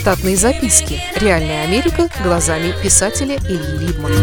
[0.00, 0.98] Штатные записки.
[1.20, 4.14] Реальная Америка глазами писателя Ильи Либмана.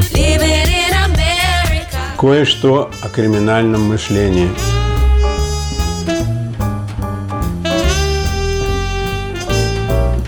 [2.17, 4.49] Кое-что о криминальном мышлении.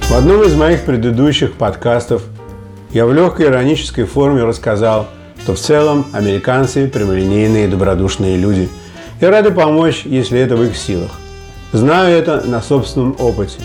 [0.03, 2.21] В одном из моих предыдущих подкастов
[2.91, 5.07] я в легкой иронической форме рассказал,
[5.41, 8.69] что в целом американцы прямолинейные и добродушные люди
[9.19, 11.09] и рады помочь, если это в их силах.
[11.73, 13.57] Знаю это на собственном опыте.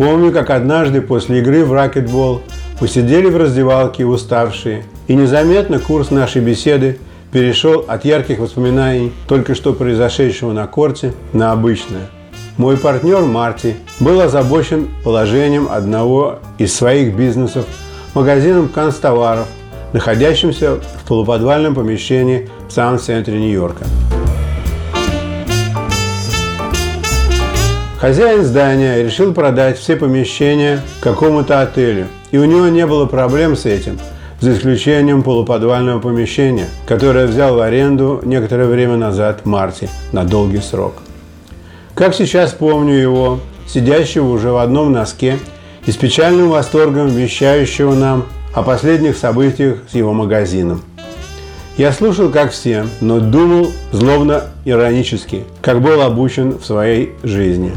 [0.00, 2.40] Помню, как однажды после игры в ракетбол
[2.78, 6.98] посидели в раздевалке уставшие, и незаметно курс нашей беседы
[7.32, 12.08] перешел от ярких воспоминаний только что произошедшего на корте на обычное.
[12.56, 17.66] Мой партнер Марти был озабочен положением одного из своих бизнесов
[18.14, 19.48] магазином канцтоваров,
[19.92, 23.84] находящимся в полуподвальном помещении в самом центре Нью-Йорка.
[28.00, 33.66] Хозяин здания решил продать все помещения какому-то отелю, и у него не было проблем с
[33.66, 33.98] этим,
[34.40, 40.94] за исключением полуподвального помещения, которое взял в аренду некоторое время назад Марти на долгий срок.
[41.94, 45.38] Как сейчас помню его, сидящего уже в одном носке
[45.84, 50.82] и с печальным восторгом вещающего нам о последних событиях с его магазином.
[51.76, 57.72] Я слушал, как все, но думал злобно иронически, как был обучен в своей жизни.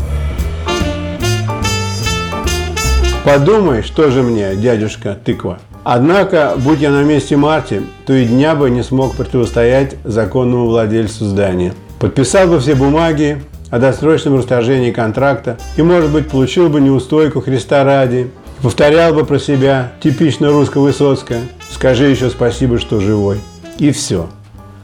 [3.24, 5.60] Подумай, что же мне, дядюшка тыква.
[5.86, 11.26] Однако, будь я на месте Марти, то и дня бы не смог противостоять законному владельцу
[11.26, 11.74] здания.
[12.00, 17.86] Подписал бы все бумаги о досрочном расторжении контракта и, может быть, получил бы неустойку Христа
[17.86, 18.30] ради.
[18.62, 23.40] Повторял бы про себя, типично русско-высоцкое, скажи еще спасибо, что живой.
[23.78, 24.30] И все.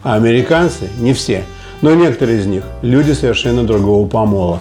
[0.02, 1.44] А американцы, не все,
[1.82, 4.60] но некоторые из них, люди совершенно другого помола.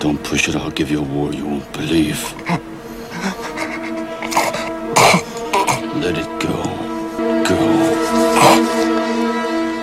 [0.00, 2.20] Don't push it, I'll give you a war you won't believe.
[6.02, 6.56] Let it go.
[7.48, 7.58] Go.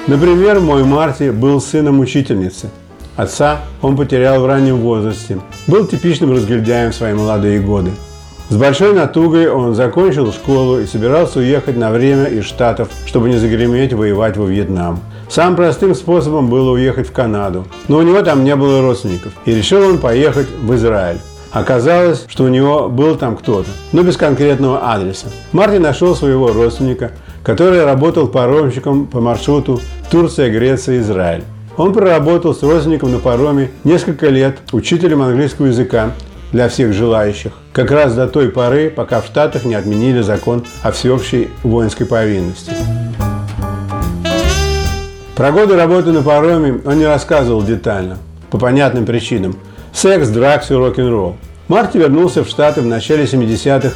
[0.08, 2.70] Например, мой Марти был сыном учительницы–
[3.18, 5.40] Отца он потерял в раннем возрасте.
[5.66, 7.92] Был типичным разгильдяем в свои молодые годы.
[8.50, 13.36] С большой натугой он закончил школу и собирался уехать на время из Штатов, чтобы не
[13.36, 15.02] загреметь воевать во Вьетнам.
[15.28, 19.54] Самым простым способом было уехать в Канаду, но у него там не было родственников, и
[19.54, 21.18] решил он поехать в Израиль.
[21.52, 25.28] Оказалось, что у него был там кто-то, но без конкретного адреса.
[25.52, 27.12] Мартин нашел своего родственника,
[27.44, 31.44] который работал паромщиком по маршруту Турция, Греция, Израиль.
[31.76, 36.14] Он проработал с родственником на пароме несколько лет учителем английского языка
[36.52, 40.92] для всех желающих, как раз до той поры, пока в Штатах не отменили закон о
[40.92, 42.72] всеобщей воинской повинности.
[45.36, 48.18] Про годы работы на пароме он не рассказывал детально,
[48.50, 49.56] по понятным причинам.
[49.94, 51.36] Секс, дракс и рок-н-ролл.
[51.68, 53.94] Марти вернулся в Штаты в начале 70-х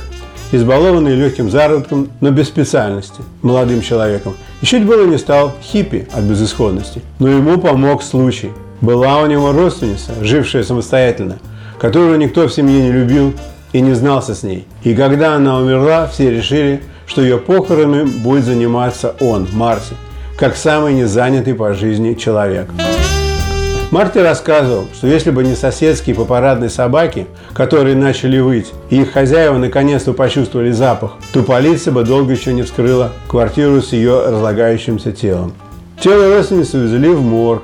[0.51, 4.35] избалованный легким заработком, но без специальности, молодым человеком.
[4.61, 7.01] И чуть было не стал хиппи от безысходности.
[7.19, 8.51] Но ему помог случай.
[8.81, 11.39] Была у него родственница, жившая самостоятельно,
[11.81, 13.33] которую никто в семье не любил
[13.73, 14.67] и не знался с ней.
[14.83, 19.95] И когда она умерла, все решили, что ее похоронами будет заниматься он, Марти,
[20.37, 22.67] как самый незанятый по жизни человек.
[23.89, 29.11] Марти рассказывал, что если бы не соседские по парадной собаки, которые начали выть, и их
[29.11, 35.11] хозяева наконец-то почувствовали запах, то полиция бы долго еще не вскрыла квартиру с ее разлагающимся
[35.11, 35.53] телом.
[35.99, 37.63] Тело родственницы увезли в морг,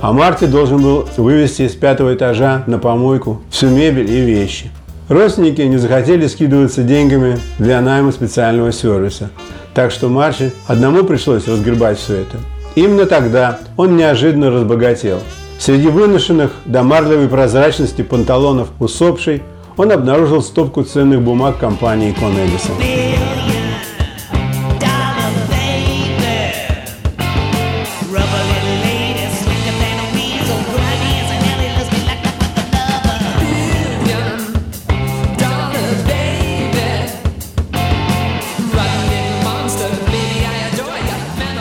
[0.00, 4.70] а Марти должен был вывести из пятого этажа на помойку всю мебель и вещи.
[5.08, 9.30] Родственники не захотели скидываться деньгами для найма специального сервиса,
[9.74, 12.36] так что Марчи одному пришлось разгребать все это.
[12.74, 15.20] Именно тогда он неожиданно разбогател–
[15.58, 19.42] Среди выношенных до марлевой прозрачности панталонов усопшей
[19.76, 22.76] он обнаружил стопку ценных бумаг компании Конэдисон.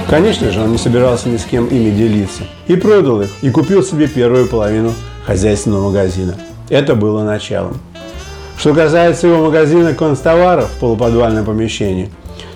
[0.10, 2.44] Конечно же, он не собирался ни с кем ими делиться.
[2.68, 4.94] И продал их, и купил себе первую половину
[5.26, 6.36] хозяйственного магазина.
[6.70, 7.78] Это было началом.
[8.58, 12.10] Что касается его магазина констоваров в полуподвальном помещении,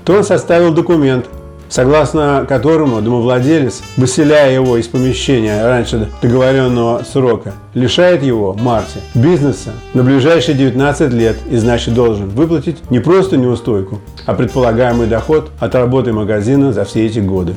[0.06, 1.26] то он составил документ,
[1.72, 10.04] согласно которому домовладелец, выселяя его из помещения раньше договоренного срока, лишает его, Марти, бизнеса на
[10.04, 16.12] ближайшие 19 лет и значит должен выплатить не просто неустойку, а предполагаемый доход от работы
[16.12, 17.56] магазина за все эти годы.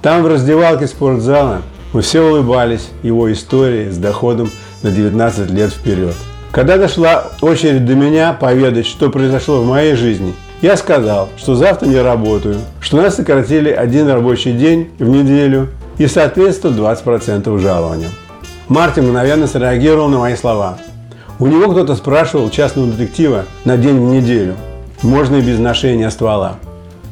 [0.00, 1.60] Там в раздевалке спортзала
[1.92, 4.50] мы все улыбались его истории с доходом
[4.82, 6.14] на 19 лет вперед.
[6.50, 11.86] Когда дошла очередь до меня поведать, что произошло в моей жизни, я сказал, что завтра
[11.86, 18.08] не работаю, что нас сократили один рабочий день в неделю и, соответственно, 20% жалования.
[18.68, 20.78] Мартин мгновенно среагировал на мои слова.
[21.38, 24.54] У него кто-то спрашивал частного детектива на день в неделю.
[25.02, 26.56] Можно и без ношения ствола.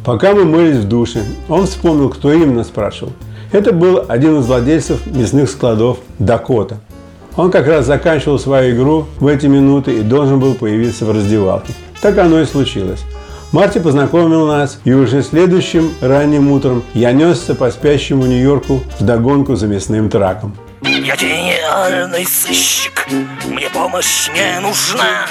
[0.04, 3.12] Пока мы мылись в душе, он вспомнил, кто именно спрашивал.
[3.50, 6.76] Это был один из владельцев мясных складов Дакота.
[7.34, 11.72] Он как раз заканчивал свою игру в эти минуты и должен был появиться в раздевалке.
[12.02, 13.00] Так оно и случилось.
[13.50, 19.56] Марти познакомил нас, и уже следующим ранним утром я несся по спящему Нью-Йорку в догонку
[19.56, 20.54] за мясным траком.
[20.82, 23.06] Я гениальный сыщик,
[23.46, 25.26] мне помощь не нужна.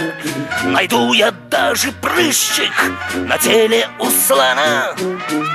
[0.66, 2.74] Найду я даже прыщик
[3.16, 4.96] на теле у слона.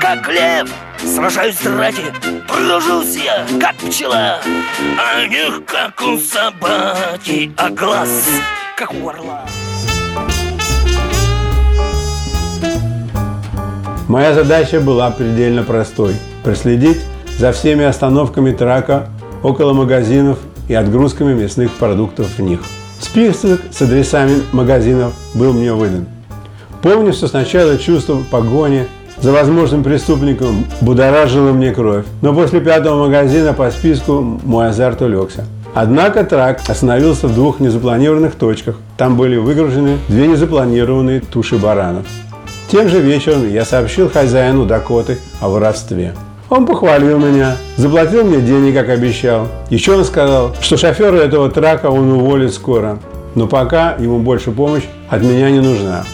[0.01, 0.71] Как лев,
[1.05, 2.15] сражаюсь в драке,
[2.47, 4.39] тружусь я, как пчела
[4.99, 8.29] А не как у собаки, а глаз,
[8.77, 9.45] как у орла
[14.13, 17.01] Моя задача была предельно простой– проследить
[17.39, 19.09] за всеми остановками трака
[19.43, 20.37] около магазинов
[20.69, 22.61] и отгрузками мясных продуктов в них.
[23.01, 26.05] Список с адресами магазинов был мне выдан.
[26.83, 28.87] Помню, что сначала чувство погони
[29.19, 35.47] за возможным преступником будоражило мне кровь, но после пятого магазина по списку мой азарт улегся.
[35.73, 38.77] Однако трак остановился в двух незапланированных точках.
[38.99, 42.05] Там были выгружены две незапланированные туши баранов.
[42.73, 46.15] Тем же вечером я сообщил хозяину Дакоты о воровстве.
[46.49, 49.47] Он похвалил меня, заплатил мне денег, как обещал.
[49.69, 52.99] Еще он сказал, что шофера этого трака он уволит скоро,
[53.35, 56.05] но пока ему больше помощь от меня не нужна.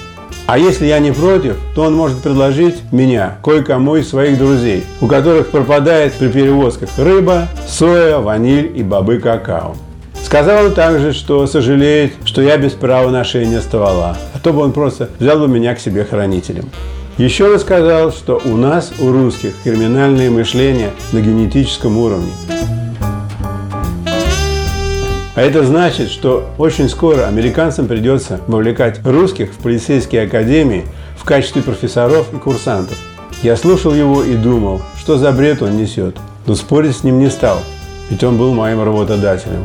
[0.46, 5.06] А если я не против, то он может предложить меня кое-кому из своих друзей, у
[5.06, 9.76] которых пропадает при перевозках рыба, соя, ваниль и бобы какао.
[10.28, 14.72] Сказал он также, что сожалеет, что я без права ношения ствола, а то бы он
[14.72, 16.68] просто взял бы меня к себе хранителем.
[17.16, 22.30] Еще рассказал, что у нас, у русских, криминальное мышление на генетическом уровне.
[25.34, 30.84] А это значит, что очень скоро американцам придется вовлекать русских в полицейские академии
[31.16, 32.98] в качестве профессоров и курсантов.
[33.42, 37.30] Я слушал его и думал, что за бред он несет, но спорить с ним не
[37.30, 37.60] стал,
[38.10, 39.62] ведь он был моим работодателем.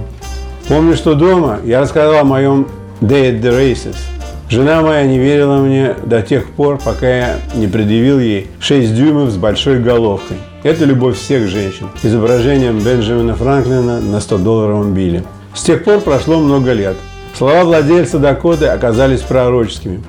[0.67, 2.67] Помню, что дома я рассказал о моем
[3.01, 3.95] Day at the Races–
[4.53, 9.31] Жена моя не верила мне до тех пор, пока я не предъявил ей 6 дюймов
[9.31, 10.37] с большой головкой.
[10.61, 11.87] Это любовь всех женщин.
[12.03, 15.23] Изображением Бенджамина Франклина на 100-долларовом биле.
[15.55, 16.95] С тех пор прошло много лет.
[17.35, 20.03] Слова владельца Дакоты оказались пророческими.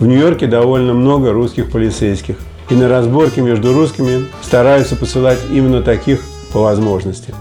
[0.00, 2.36] В Нью-Йорке довольно много русских полицейских.
[2.68, 6.20] И на разборки между русскими стараются посылать именно таких
[6.52, 7.32] по возможности.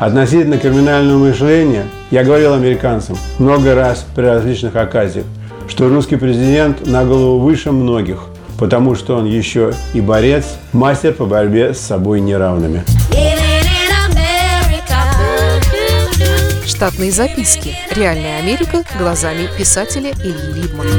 [0.00, 5.26] Относительно криминального мышления я говорил американцам много раз при различных оказиях
[5.70, 8.24] что русский президент на голову выше многих,
[8.58, 12.82] потому что он еще и борец, мастер по борьбе с собой неравными.
[16.66, 17.76] Штатные записки.
[17.94, 20.90] Реальная Америка глазами писателя Ильи Либмана.